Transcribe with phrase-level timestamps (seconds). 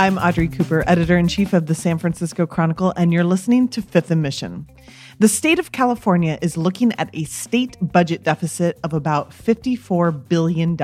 [0.00, 3.82] I'm Audrey Cooper, editor in chief of the San Francisco Chronicle, and you're listening to
[3.82, 4.68] Fifth and Mission.
[5.18, 10.76] The state of California is looking at a state budget deficit of about $54 billion,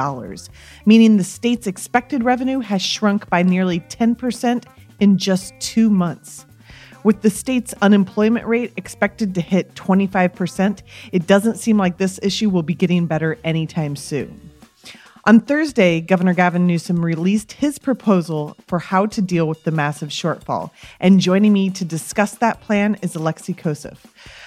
[0.85, 4.64] meaning the state's expected revenue has shrunk by nearly 10%
[4.98, 6.44] in just two months.
[7.04, 12.50] With the state's unemployment rate expected to hit 25%, it doesn't seem like this issue
[12.50, 14.50] will be getting better anytime soon.
[15.27, 20.10] On Thursday, Governor Gavin Newsom released his proposal for how to deal with the massive
[20.10, 20.70] shortfall.
[21.00, 23.97] And joining me to discuss that plan is Alexi Koseff.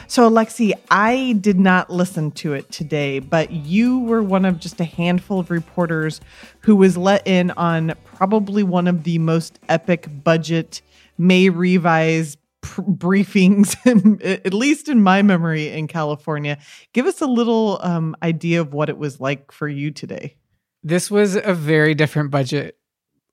[0.06, 4.80] So, Alexi, I did not listen to it today, but you were one of just
[4.80, 6.22] a handful of reporters
[6.60, 10.84] who was let in on probably one of the most epic budget
[11.18, 13.76] may revise pr- briefings,
[14.46, 16.60] at least in my memory in California.
[16.94, 20.36] Give us a little um, idea of what it was like for you today.
[20.88, 22.78] This was a very different budget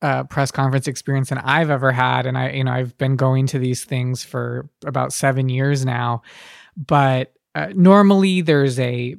[0.03, 3.47] uh, press conference experience than I've ever had, and I, you know, I've been going
[3.48, 6.23] to these things for about seven years now.
[6.77, 9.17] But uh, normally, there's a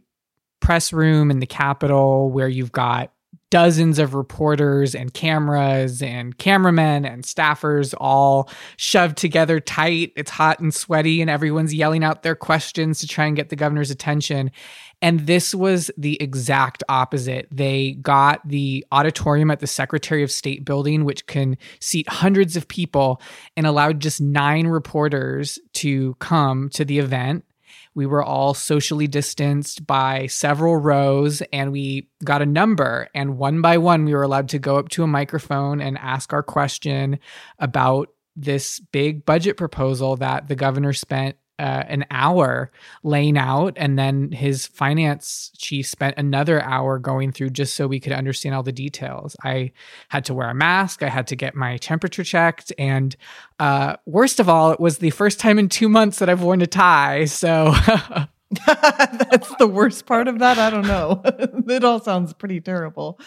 [0.60, 3.14] press room in the Capitol where you've got
[3.52, 10.12] dozens of reporters and cameras and cameramen and staffers all shoved together tight.
[10.18, 13.56] It's hot and sweaty, and everyone's yelling out their questions to try and get the
[13.56, 14.52] governor's attention.
[15.02, 17.48] And this was the exact opposite.
[17.52, 22.68] They got the auditorium at the Secretary of State building, which can seat hundreds of
[22.68, 23.22] people,
[23.56, 27.46] and allowed just nine reporters to come to the event.
[27.94, 33.08] We were all socially distanced by several rows and we got a number.
[33.16, 36.34] And one by one, we were allowed to go up to a microphone and ask
[36.34, 37.20] our question
[37.58, 42.72] about this big budget proposal that the governor spent uh, an hour
[43.04, 48.00] laying out, and then his finance chief spent another hour going through just so we
[48.00, 49.36] could understand all the details.
[49.44, 49.72] I
[50.10, 53.16] had to wear a mask, I had to get my temperature checked, and
[53.60, 56.62] uh, worst of all, it was the first time in two months that I've worn
[56.62, 57.26] a tie.
[57.26, 57.74] So
[58.68, 60.60] That's the worst part of that.
[60.60, 61.22] I don't know.
[61.68, 63.20] it all sounds pretty terrible.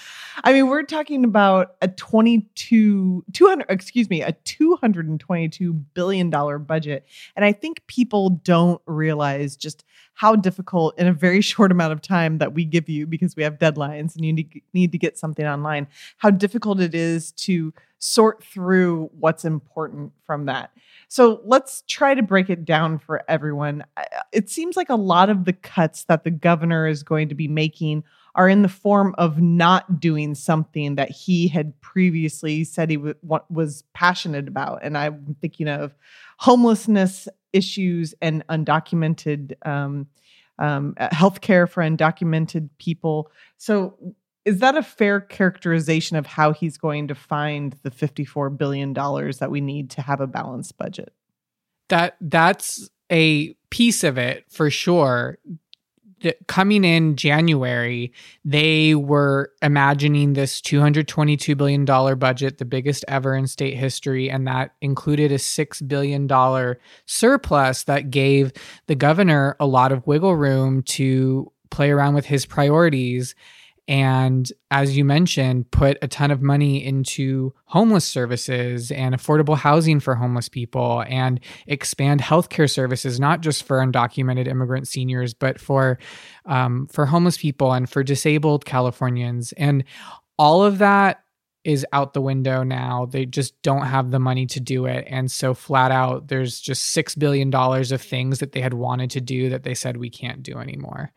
[0.44, 7.04] I mean, we're talking about a 22 200 excuse me, a 222 billion dollar budget.
[7.34, 9.84] And I think people don't realize just
[10.14, 13.42] how difficult in a very short amount of time that we give you because we
[13.42, 17.72] have deadlines and you need, need to get something online, how difficult it is to
[17.98, 20.70] sort through what's important from that.
[21.09, 23.84] So let's try to break it down for everyone.
[24.32, 27.48] It seems like a lot of the cuts that the governor is going to be
[27.48, 28.04] making
[28.34, 33.14] are in the form of not doing something that he had previously said he w-
[33.50, 34.78] was passionate about.
[34.82, 35.94] And I'm thinking of
[36.38, 40.06] homelessness issues and undocumented um,
[40.59, 43.30] um, healthcare for undocumented people.
[43.56, 43.97] So,
[44.48, 49.48] is that a fair characterization of how he's going to find the $54 billion that
[49.50, 51.12] we need to have a balanced budget?
[51.91, 55.36] That that's a piece of it for sure.
[56.47, 63.76] coming in January, they were imagining this $222 billion budget, the biggest ever in state
[63.76, 64.30] history.
[64.30, 66.26] And that included a $6 billion
[67.04, 68.53] surplus that gave
[68.86, 73.34] the governor a lot of wiggle room to play around with his priorities
[73.88, 79.99] and as you mentioned put a ton of money into homeless services and affordable housing
[79.99, 85.98] for homeless people and expand healthcare services not just for undocumented immigrant seniors but for
[86.47, 89.53] um, for homeless people and for disabled californians.
[89.53, 89.84] And
[90.38, 91.22] all of that
[91.65, 93.06] is out the window now.
[93.06, 95.04] They just don't have the money to do it.
[95.09, 99.10] And so flat out there's just 6 billion dollars of things that they had wanted
[99.10, 101.12] to do that they said we can't do anymore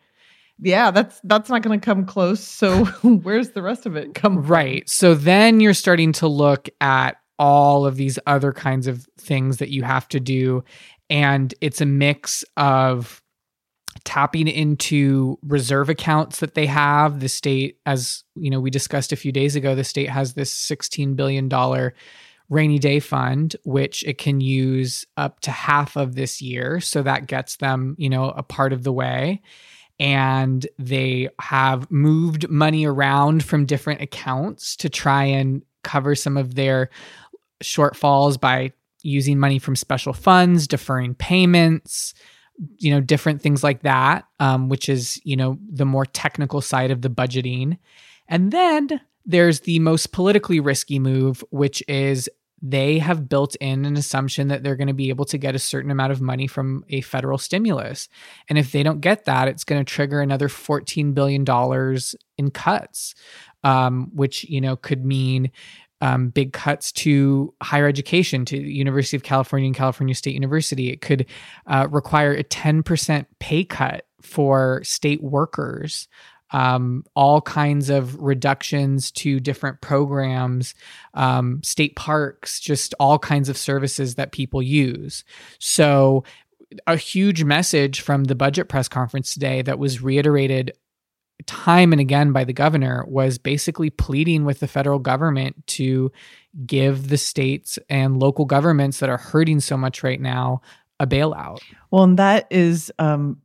[0.62, 2.40] yeah, that's that's not going to come close.
[2.40, 4.88] So where's the rest of it come Right.
[4.88, 9.70] So then you're starting to look at all of these other kinds of things that
[9.70, 10.62] you have to do
[11.10, 13.22] and it's a mix of
[14.04, 17.20] tapping into reserve accounts that they have.
[17.20, 20.52] The state as, you know, we discussed a few days ago, the state has this
[20.52, 21.94] 16 billion dollar
[22.48, 27.26] rainy day fund which it can use up to half of this year so that
[27.26, 29.40] gets them you know a part of the way
[29.98, 36.54] and they have moved money around from different accounts to try and cover some of
[36.54, 36.90] their
[37.62, 38.72] shortfalls by
[39.02, 42.14] using money from special funds, deferring payments,
[42.78, 46.90] you know, different things like that, um, which is, you know, the more technical side
[46.90, 47.78] of the budgeting.
[48.28, 52.28] And then there's the most politically risky move, which is
[52.62, 55.58] they have built in an assumption that they're going to be able to get a
[55.58, 58.08] certain amount of money from a federal stimulus.
[58.48, 61.44] And if they don't get that, it's going to trigger another $14 billion
[62.38, 63.16] in cuts,
[63.64, 65.50] um, which, you know, could mean
[66.00, 70.90] um, big cuts to higher education, to the University of California and California State University.
[70.90, 71.26] It could
[71.66, 76.08] uh, require a 10% pay cut for state workers.
[76.52, 80.74] Um, all kinds of reductions to different programs,
[81.14, 85.24] um, state parks, just all kinds of services that people use.
[85.58, 86.24] So,
[86.86, 90.72] a huge message from the budget press conference today that was reiterated
[91.46, 96.12] time and again by the governor was basically pleading with the federal government to
[96.66, 100.60] give the states and local governments that are hurting so much right now
[101.00, 101.60] a bailout.
[101.90, 103.38] Well, and that is, um,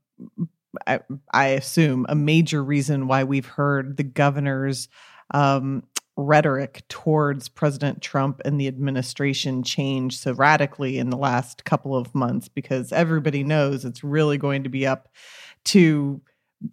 [0.86, 1.00] I,
[1.34, 4.90] I assume, a major reason why we've heard the governor's
[5.34, 5.84] um,
[6.18, 12.14] rhetoric towards President Trump and the administration change so radically in the last couple of
[12.16, 15.10] months because everybody knows it's really going to be up
[15.66, 16.22] to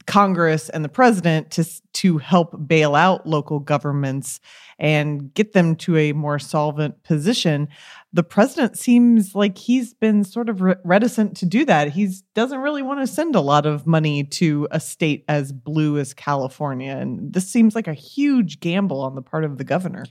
[0.07, 4.41] Congress and the president to to help bail out local governments
[4.79, 7.69] and get them to a more solvent position.
[8.13, 11.91] The president seems like he's been sort of re- reticent to do that.
[11.91, 15.99] He doesn't really want to send a lot of money to a state as blue
[15.99, 20.07] as California, and this seems like a huge gamble on the part of the governor.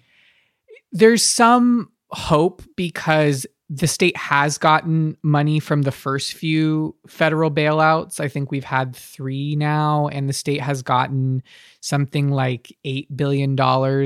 [0.92, 8.20] There's some hope because the state has gotten money from the first few federal bailouts.
[8.20, 11.42] I think we've had three now, and the state has gotten
[11.82, 13.58] something like $8 billion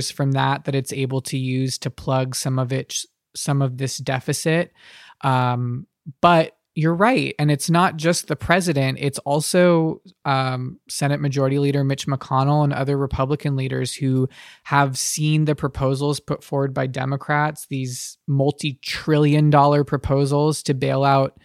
[0.02, 3.04] from that that it's able to use to plug some of it,
[3.36, 4.72] some of this deficit.
[5.20, 5.86] Um,
[6.22, 7.34] but you're right.
[7.40, 12.72] And it's not just the president, it's also um, Senate Majority Leader Mitch McConnell and
[12.72, 14.30] other Republican leaders who
[14.66, 21.04] have seen the proposals put forward by Democrats, these multi trillion dollar proposals to bail
[21.04, 21.40] out.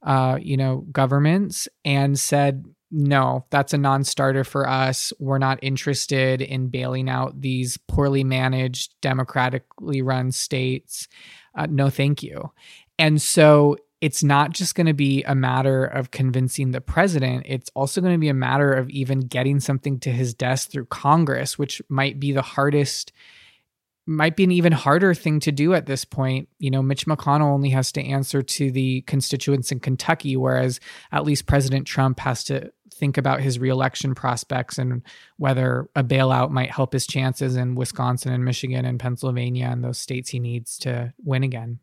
[0.00, 5.12] Uh, you know, governments and said, no, that's a non starter for us.
[5.18, 11.08] We're not interested in bailing out these poorly managed, democratically run states.
[11.52, 12.52] Uh, no, thank you.
[12.96, 17.44] And so it's not just going to be a matter of convincing the president.
[17.48, 20.86] It's also going to be a matter of even getting something to his desk through
[20.86, 23.12] Congress, which might be the hardest,
[24.06, 26.48] might be an even harder thing to do at this point.
[26.60, 30.78] You know, Mitch McConnell only has to answer to the constituents in Kentucky, whereas
[31.10, 35.02] at least President Trump has to think about his reelection prospects and
[35.38, 39.98] whether a bailout might help his chances in Wisconsin and Michigan and Pennsylvania and those
[39.98, 41.80] states he needs to win again.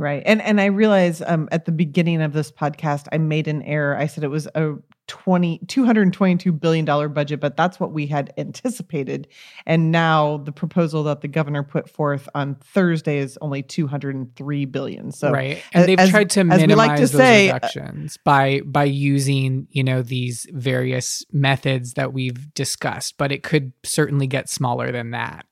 [0.00, 0.22] Right.
[0.24, 3.94] And and I realize um, at the beginning of this podcast I made an error.
[3.94, 4.76] I said it was a
[5.08, 9.28] 20 222 billion dollar budget, but that's what we had anticipated.
[9.66, 15.12] And now the proposal that the governor put forth on Thursday is only 203 billion.
[15.12, 15.62] So Right.
[15.74, 19.68] And they've as, tried to minimize like to those say, uh, reductions by by using,
[19.70, 25.10] you know, these various methods that we've discussed, but it could certainly get smaller than
[25.10, 25.44] that.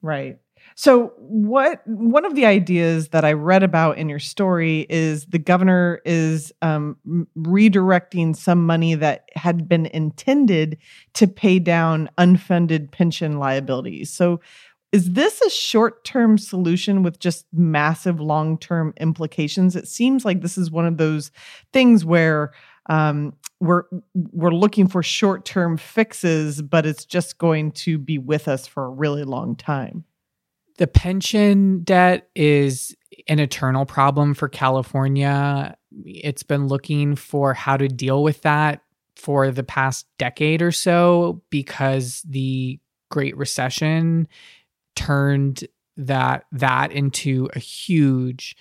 [0.00, 0.38] Right.
[0.82, 5.38] So, what one of the ideas that I read about in your story is the
[5.38, 6.96] governor is um,
[7.36, 10.78] redirecting some money that had been intended
[11.12, 14.08] to pay down unfunded pension liabilities.
[14.08, 14.40] So,
[14.90, 19.76] is this a short term solution with just massive long term implications?
[19.76, 21.30] It seems like this is one of those
[21.74, 22.52] things where
[22.88, 23.82] um, we're
[24.14, 28.86] we're looking for short term fixes, but it's just going to be with us for
[28.86, 30.06] a really long time.
[30.80, 32.96] The pension debt is
[33.28, 35.76] an eternal problem for California.
[36.06, 38.80] It's been looking for how to deal with that
[39.14, 44.26] for the past decade or so because the Great Recession
[44.96, 45.66] turned
[45.98, 48.56] that that into a huge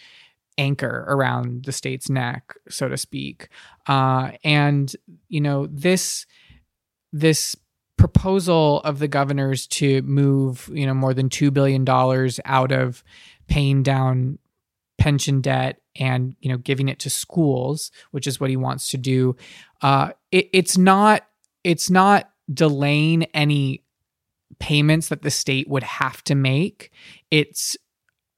[0.58, 3.48] anchor around the state's neck, so to speak.
[3.88, 4.94] Uh, and
[5.30, 6.26] you know this
[7.14, 7.56] this
[8.00, 11.86] proposal of the governors to move, you know, more than $2 billion
[12.46, 13.04] out of
[13.48, 14.40] paying down
[14.98, 18.98] pension debt and, you know, giving it to schools, which is what he wants to
[18.98, 19.36] do.
[19.82, 21.28] Uh, it, it's not,
[21.66, 23.84] it's not delaying any
[24.60, 26.92] payments that the state would have to make.
[27.30, 27.76] It's,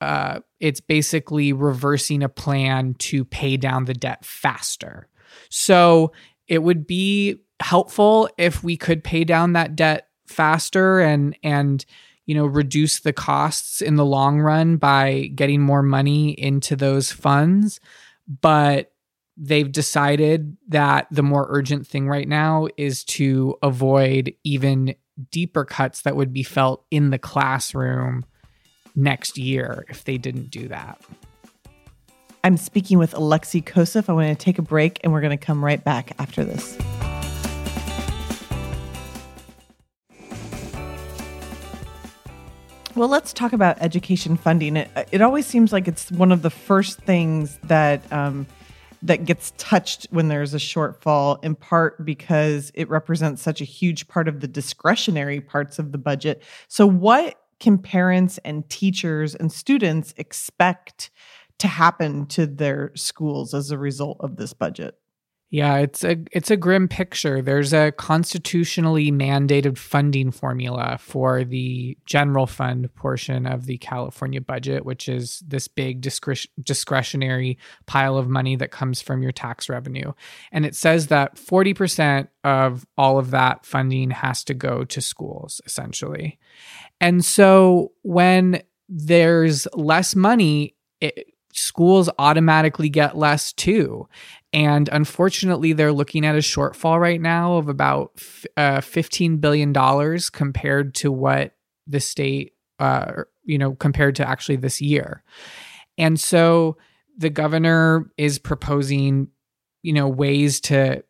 [0.01, 5.08] uh, it's basically reversing a plan to pay down the debt faster.
[5.50, 6.13] So
[6.48, 11.86] it would be helpful if we could pay down that debt faster and and
[12.25, 17.12] you know reduce the costs in the long run by getting more money into those
[17.12, 17.80] funds
[18.41, 18.94] but
[19.38, 24.96] they've decided that the more urgent thing right now is to avoid even
[25.32, 28.25] deeper cuts that would be felt in the classroom
[28.96, 31.01] next year if they didn't do that.
[32.44, 34.10] I'm speaking with Alexi Koseff.
[34.10, 36.77] I want to take a break and we're going to come right back after this.
[42.95, 44.75] Well, let's talk about education funding.
[44.75, 48.48] It, it always seems like it's one of the first things that um,
[49.01, 54.07] that gets touched when there's a shortfall, in part because it represents such a huge
[54.07, 56.43] part of the discretionary parts of the budget.
[56.67, 61.12] So, what can parents and teachers and students expect
[61.60, 65.00] to happen to their schools as a result of this budget?
[65.53, 67.41] Yeah, it's a it's a grim picture.
[67.41, 74.86] There's a constitutionally mandated funding formula for the general fund portion of the California budget,
[74.86, 80.13] which is this big discretionary pile of money that comes from your tax revenue.
[80.53, 85.60] And it says that 40% of all of that funding has to go to schools
[85.65, 86.39] essentially.
[87.01, 94.08] And so when there's less money, it, schools automatically get less too.
[94.53, 98.12] And unfortunately, they're looking at a shortfall right now of about
[98.58, 99.74] uh, $15 billion
[100.31, 101.55] compared to what
[101.88, 105.24] the state, uh, you know, compared to actually this year.
[105.98, 106.77] And so
[107.17, 109.29] the governor is proposing,
[109.84, 111.03] you know, ways to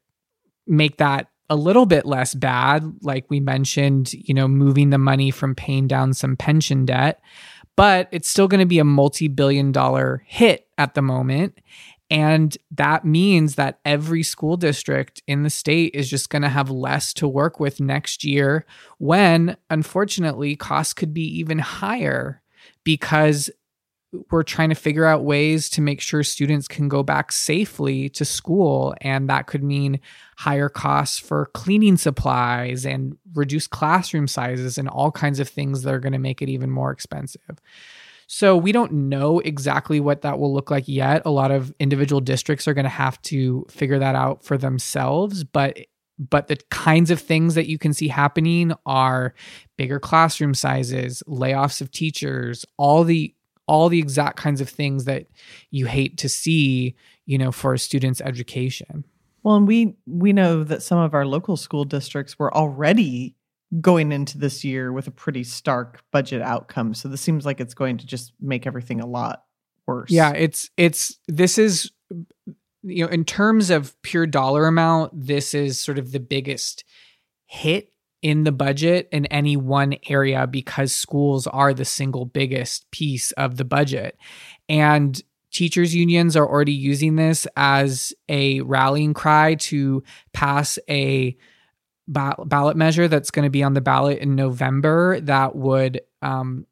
[0.68, 2.84] make that a little bit less bad.
[3.02, 7.22] Like we mentioned, you know, moving the money from paying down some pension debt,
[7.76, 11.58] but it's still going to be a multi billion dollar hit at the moment.
[12.10, 16.70] And that means that every school district in the state is just going to have
[16.70, 18.66] less to work with next year
[18.98, 22.42] when, unfortunately, costs could be even higher
[22.84, 23.50] because
[24.30, 28.26] we're trying to figure out ways to make sure students can go back safely to
[28.26, 28.94] school.
[29.02, 30.00] And that could mean
[30.38, 35.94] higher costs for cleaning supplies and reduced classroom sizes and all kinds of things that
[35.94, 37.60] are going to make it even more expensive.
[38.28, 41.22] So we don't know exactly what that will look like yet.
[41.26, 45.44] A lot of individual districts are going to have to figure that out for themselves,
[45.44, 45.78] but
[46.30, 49.34] but the kinds of things that you can see happening are
[49.76, 53.34] bigger classroom sizes, layoffs of teachers, all the
[53.72, 55.28] all the exact kinds of things that
[55.70, 56.94] you hate to see,
[57.26, 59.06] you know, for a student's education.
[59.44, 63.38] Well, and we we know that some of our local school districts were already
[63.80, 66.94] going into this year with a pretty stark budget outcome.
[66.94, 69.46] So this seems like it's going to just make everything a lot
[69.88, 70.12] worse.
[70.12, 71.92] Yeah, it's it's this is
[72.84, 76.84] you know in terms of pure dollar amount, this is sort of the biggest
[77.46, 83.32] hit in the budget in any one area because schools are the single biggest piece
[83.34, 84.18] of the budget.
[84.70, 85.20] And
[85.52, 91.36] teachers unions are already using this as a rallying cry to pass a
[92.08, 96.66] ballot measure that's going to be on the ballot in November that would um,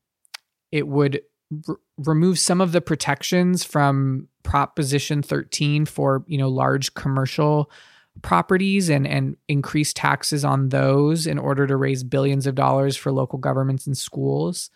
[0.72, 1.22] it would
[1.68, 7.72] r- remove some of the protections from Proposition 13 for you know large commercial
[8.21, 13.11] properties and and increase taxes on those in order to raise billions of dollars for
[13.11, 14.69] local governments and schools.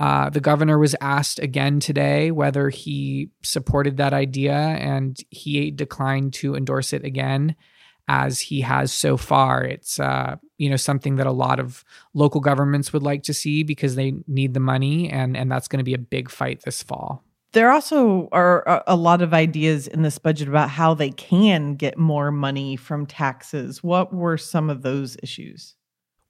[0.00, 6.32] Uh, the governor was asked again today whether he supported that idea, and he declined
[6.32, 7.54] to endorse it again
[8.08, 9.64] as he has so far.
[9.64, 13.62] It's uh, you know something that a lot of local governments would like to see
[13.62, 16.82] because they need the money, and and that's going to be a big fight this
[16.82, 17.23] fall.
[17.54, 21.96] There also are a lot of ideas in this budget about how they can get
[21.96, 23.82] more money from taxes.
[23.82, 25.76] What were some of those issues?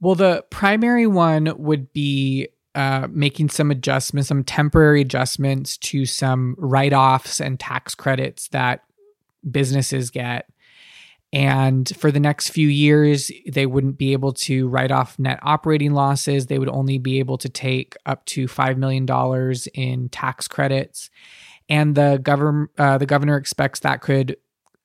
[0.00, 6.56] Well, the primary one would be uh, making some adjustments, some temporary adjustments to some
[6.58, 8.82] write offs and tax credits that
[9.50, 10.46] businesses get.
[11.34, 15.92] And for the next few years, they wouldn't be able to write off net operating
[15.92, 16.46] losses.
[16.46, 19.04] They would only be able to take up to $5 million
[19.74, 21.10] in tax credits.
[21.68, 24.36] And the, governor, uh, the governor expects that could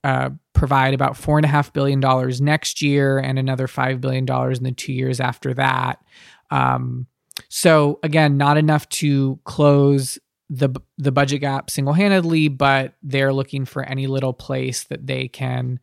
[0.02, 2.00] uh, provide about $4.5 billion
[2.44, 6.02] next year and another $5 billion in the two years after that.
[6.50, 7.06] Um,
[7.48, 10.18] so, again, not enough to close
[10.52, 15.28] the the budget gap single handedly, but they're looking for any little place that they
[15.28, 15.78] can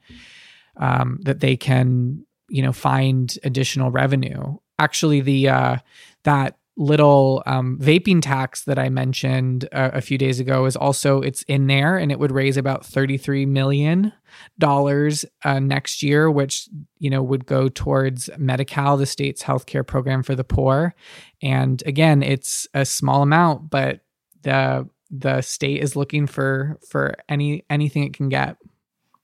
[0.79, 4.57] um, that they can you know find additional revenue.
[4.79, 5.77] Actually, the uh,
[6.23, 11.41] that little um, vaping tax that I mentioned a few days ago is also it's
[11.43, 14.13] in there, and it would raise about thirty three million
[14.59, 16.69] dollars uh, next year, which
[16.99, 20.93] you know would go towards Medi-Cal, the state's healthcare program for the poor.
[21.41, 24.01] And again, it's a small amount, but
[24.43, 28.57] the the state is looking for for any anything it can get.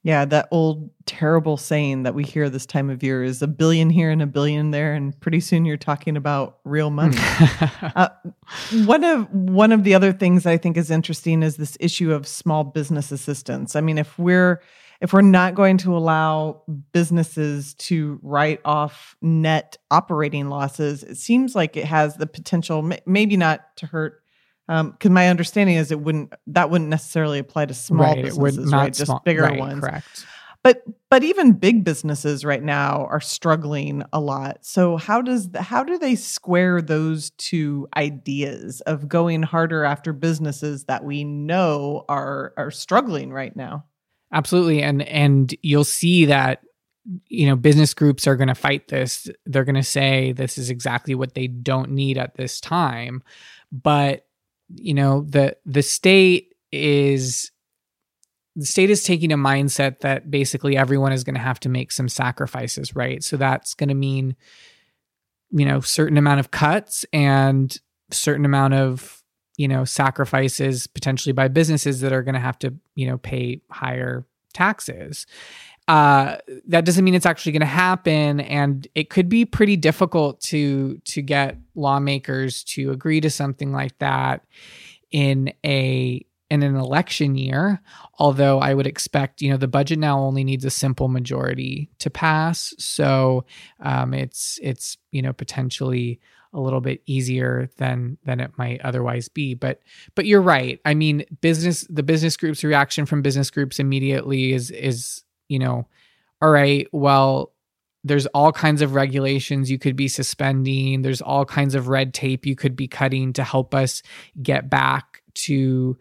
[0.06, 3.90] Yeah, that old terrible saying that we hear this time of year is a billion
[3.90, 7.18] here and a billion there, and pretty soon you're talking about real money.
[7.96, 8.10] uh,
[8.86, 12.28] one of one of the other things I think is interesting is this issue of
[12.28, 13.78] small business assistance.
[13.78, 14.62] I mean, if we're
[15.00, 21.56] if we're not going to allow businesses to write off net operating losses, it seems
[21.56, 24.23] like it has the potential, maybe not to hurt
[24.68, 28.72] because um, my understanding is it wouldn't that wouldn't necessarily apply to small right, businesses,
[28.72, 28.94] right?
[28.94, 29.82] Just bigger right, ones.
[29.82, 30.26] Correct.
[30.64, 34.60] But but even big businesses right now are struggling a lot.
[34.62, 40.86] So how does how do they square those two ideas of going harder after businesses
[40.86, 43.84] that we know are are struggling right now?
[44.32, 46.62] Absolutely, and and you'll see that
[47.28, 49.30] you know business groups are going to fight this.
[49.46, 53.22] They're going to say this is exactly what they don't need at this time,
[53.70, 54.26] but
[54.76, 57.52] you know the the state is
[58.56, 61.92] the state is taking a mindset that basically everyone is going to have to make
[61.92, 63.24] some sacrifices right?
[63.24, 64.36] So that's going to mean
[65.52, 67.78] you know certain amount of cuts and
[68.12, 69.24] certain amount of
[69.58, 73.62] you know sacrifices potentially by businesses that are going to have to you know pay
[73.70, 75.26] higher taxes
[75.88, 76.38] uh,
[76.68, 80.98] that doesn't mean it's actually going to happen and it could be pretty difficult to
[81.06, 84.46] to get lawmakers to agree to something like that
[85.12, 87.82] in a in an election year.
[88.18, 92.10] Although i would expect you know the budget now only needs a simple majority to
[92.10, 92.74] pass.
[92.78, 93.46] So
[93.82, 96.22] um, it's it's you know potentially
[96.54, 99.54] a little bit easier than than it might otherwise be.
[99.54, 99.82] But
[100.16, 100.80] but you're right.
[100.86, 105.24] I mean business the business groups reaction from business groups immediately is is
[105.54, 105.88] you know,
[106.42, 107.54] all right, well,
[108.04, 111.04] there's all kinds of regulations you could be suspending.
[111.04, 114.02] There's all kinds of red tape you could be cutting to help us
[114.42, 115.96] get back to,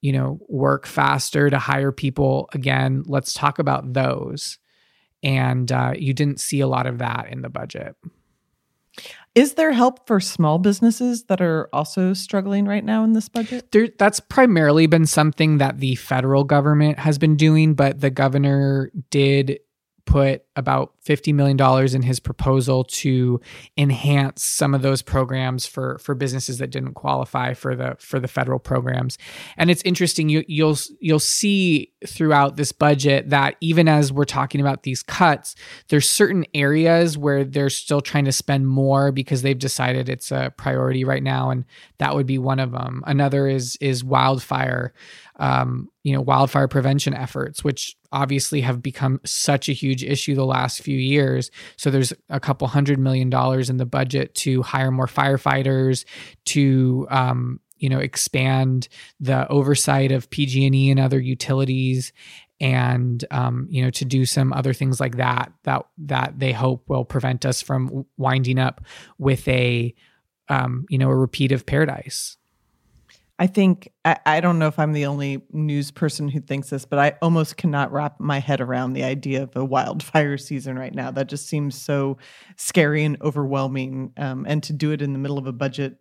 [0.00, 3.02] you know, work faster, to hire people again.
[3.06, 4.58] Let's talk about those.
[5.24, 7.96] And uh, you didn't see a lot of that in the budget.
[9.34, 13.72] Is there help for small businesses that are also struggling right now in this budget?
[13.72, 18.90] There, that's primarily been something that the federal government has been doing, but the governor
[19.10, 19.58] did
[20.04, 23.40] put about $50 million in his proposal to
[23.76, 28.28] enhance some of those programs for for businesses that didn't qualify for the for the
[28.28, 29.18] federal programs.
[29.56, 34.60] And it's interesting you you'll you'll see throughout this budget that even as we're talking
[34.60, 35.54] about these cuts
[35.88, 40.52] there's certain areas where they're still trying to spend more because they've decided it's a
[40.56, 41.64] priority right now and
[41.98, 44.92] that would be one of them another is is wildfire
[45.36, 50.44] um, you know, wildfire prevention efforts, which obviously have become such a huge issue the
[50.44, 51.50] last few years.
[51.76, 56.04] So there's a couple hundred million dollars in the budget to hire more firefighters,
[56.46, 62.12] to um, you know, expand the oversight of PG&E and other utilities,
[62.60, 66.88] and um, you know, to do some other things like that that that they hope
[66.88, 68.84] will prevent us from winding up
[69.18, 69.92] with a
[70.48, 72.36] um, you know a repeat of paradise.
[73.38, 76.84] I think I, I, don't know if I'm the only news person who thinks this,
[76.84, 80.94] but I almost cannot wrap my head around the idea of a wildfire season right
[80.94, 81.10] now.
[81.10, 82.18] That just seems so
[82.56, 84.12] scary and overwhelming.
[84.16, 85.96] Um, and to do it in the middle of a budget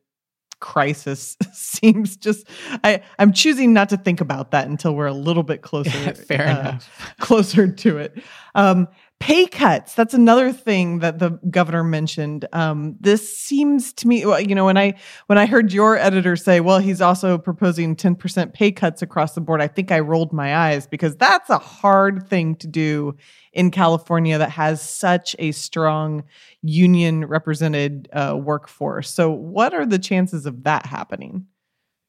[0.62, 2.48] crisis seems just
[2.84, 6.48] I I'm choosing not to think about that until we're a little bit closer fair
[6.48, 8.88] uh, enough closer to it um
[9.22, 9.96] pay cuts.
[9.96, 12.46] That's another thing that the governor mentioned.
[12.54, 14.94] Um, this seems to me well, you know when i
[15.28, 19.42] when i heard your editor say well he's also proposing 10% pay cuts across the
[19.42, 23.16] board i think i rolled my eyes because that's a hard thing to do
[23.54, 26.24] in california that has such a strong
[26.62, 29.10] union represented uh, workforce.
[29.10, 31.48] So what are the chances of that happening?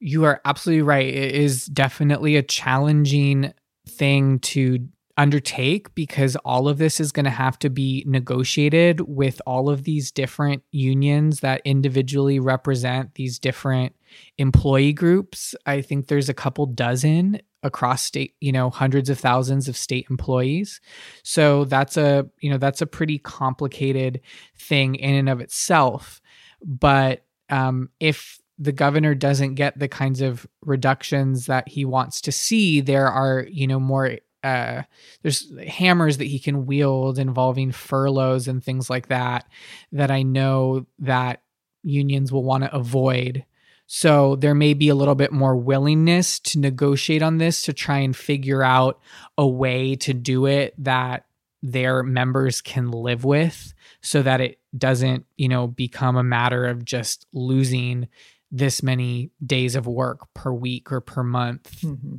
[0.01, 1.07] You are absolutely right.
[1.07, 3.53] It is definitely a challenging
[3.89, 9.43] thing to undertake because all of this is going to have to be negotiated with
[9.47, 13.95] all of these different unions that individually represent these different
[14.39, 15.55] employee groups.
[15.67, 20.07] I think there's a couple dozen across state, you know, hundreds of thousands of state
[20.11, 20.81] employees.
[21.23, 24.21] So that's a, you know, that's a pretty complicated
[24.57, 26.21] thing in and of itself.
[26.65, 32.33] But um, if the governor doesn't get the kinds of reductions that he wants to
[32.33, 34.83] see, there are, you know, more uh,
[35.23, 39.47] there's hammers that he can wield involving furloughs and things like that
[39.93, 41.43] that I know that
[41.83, 43.45] unions will want to avoid.
[43.87, 47.99] So there may be a little bit more willingness to negotiate on this to try
[47.99, 49.01] and figure out
[49.37, 51.27] a way to do it that
[51.63, 56.85] their members can live with so that it doesn't, you know, become a matter of
[56.85, 58.09] just losing
[58.51, 61.81] this many days of work per week or per month.
[61.83, 62.17] Mm-hmm.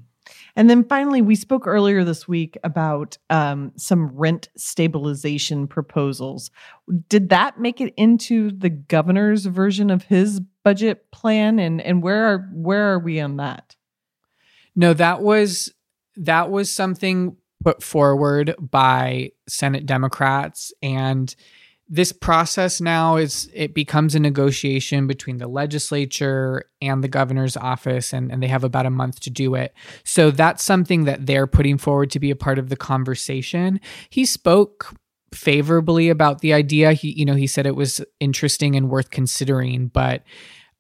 [0.56, 6.52] And then finally, we spoke earlier this week about um, some rent stabilization proposals.
[7.10, 11.60] Did that make it into the governor's version of his budget plan?
[11.60, 13.76] And and where are where are we on that?
[14.76, 15.74] No, that was
[16.16, 21.34] that was something put forward by Senate Democrats and
[21.90, 28.14] this process now is it becomes a negotiation between the legislature and the governor's office
[28.14, 29.74] and, and they have about a month to do it.
[30.04, 33.82] So that's something that they're putting forward to be a part of the conversation.
[34.10, 34.96] He spoke
[35.34, 36.94] favorably about the idea.
[36.94, 40.24] He you know he said it was interesting and worth considering but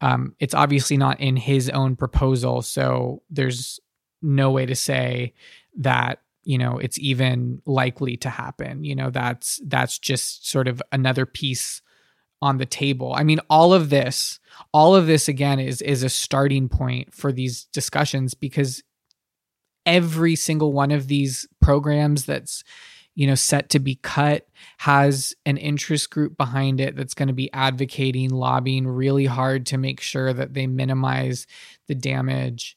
[0.01, 2.61] um, it's obviously not in his own proposal.
[2.61, 3.79] So there's
[4.21, 5.33] no way to say
[5.77, 10.81] that you know it's even likely to happen you know that's that's just sort of
[10.91, 11.81] another piece
[12.43, 13.13] on the table.
[13.15, 14.39] I mean all of this
[14.73, 18.83] all of this again is is a starting point for these discussions because
[19.85, 22.65] every single one of these programs that's
[23.15, 24.45] you know set to be cut
[24.79, 29.77] has an interest group behind it that's going to be advocating lobbying really hard to
[29.77, 31.47] make sure that they minimize
[31.87, 32.75] the damage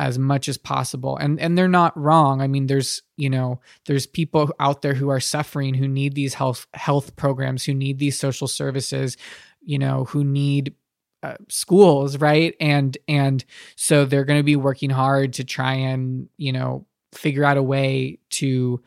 [0.00, 1.16] as much as possible.
[1.16, 2.40] And and they're not wrong.
[2.40, 6.34] I mean there's you know there's people out there who are suffering who need these
[6.34, 9.16] health health programs who need these social services
[9.60, 10.74] you know who need
[11.22, 12.54] uh, schools right?
[12.60, 13.44] And and
[13.76, 17.62] so they're going to be working hard to try and you know figure out a
[17.62, 18.82] way to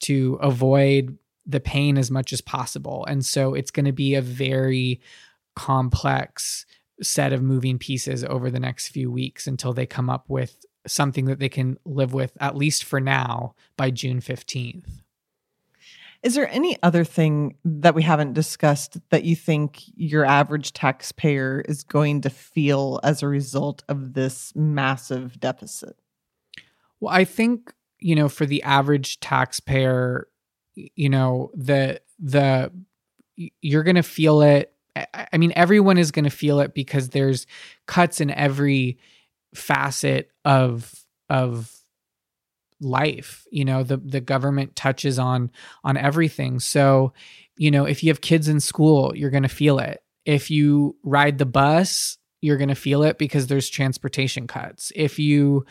[0.00, 3.06] to avoid the pain as much as possible.
[3.08, 5.00] And so it's going to be a very
[5.54, 6.66] complex
[7.02, 11.26] set of moving pieces over the next few weeks until they come up with something
[11.26, 15.02] that they can live with, at least for now, by June 15th.
[16.22, 21.62] Is there any other thing that we haven't discussed that you think your average taxpayer
[21.68, 25.96] is going to feel as a result of this massive deficit?
[27.00, 30.28] Well, I think, you know, for the average taxpayer,
[30.74, 32.72] you know, the the
[33.36, 34.72] you're going to feel it
[35.14, 37.46] I mean, everyone is going to feel it because there's
[37.86, 38.98] cuts in every
[39.54, 40.92] facet of
[41.28, 41.72] of
[42.80, 43.46] life.
[43.50, 45.50] You know, the the government touches on
[45.84, 46.60] on everything.
[46.60, 47.12] So,
[47.56, 50.02] you know, if you have kids in school, you're going to feel it.
[50.24, 54.92] If you ride the bus, you're going to feel it because there's transportation cuts.
[54.94, 55.64] If you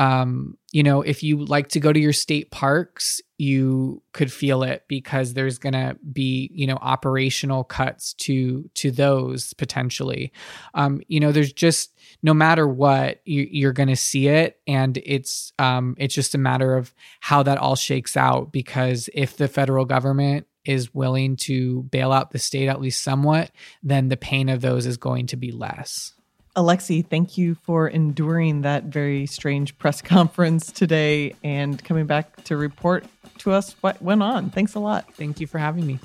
[0.00, 4.62] um, you know, if you like to go to your state parks, you could feel
[4.62, 10.32] it because there's going to be, you know, operational cuts to to those potentially.
[10.72, 14.96] Um, you know, there's just no matter what, you, are going to see it, and
[15.04, 18.52] it's um, it's just a matter of how that all shakes out.
[18.52, 23.50] Because if the federal government is willing to bail out the state at least somewhat,
[23.82, 26.14] then the pain of those is going to be less.
[26.56, 32.56] Alexi, thank you for enduring that very strange press conference today and coming back to
[32.56, 33.04] report
[33.38, 34.50] to us what went on.
[34.50, 35.14] Thanks a lot.
[35.14, 35.98] Thank you for having me.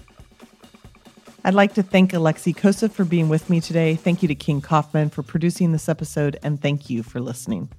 [1.44, 3.96] I'd like to thank Alexi Koseff for being with me today.
[3.96, 7.70] Thank you to King Kaufman for producing this episode, and thank you for listening.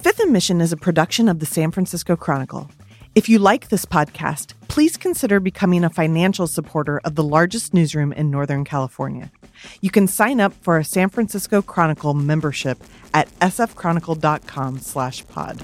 [0.00, 2.70] Fifth and Mission is a production of the San Francisco Chronicle.
[3.14, 8.12] If you like this podcast, please consider becoming a financial supporter of the largest newsroom
[8.12, 9.30] in Northern California.
[9.80, 15.62] You can sign up for a San Francisco Chronicle membership at sfchronicle.com slash pod.